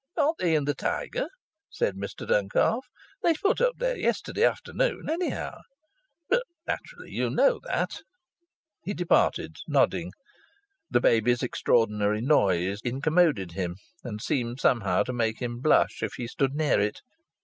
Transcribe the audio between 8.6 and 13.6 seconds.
He departed, nodding. The baby's extraordinary noise incommoded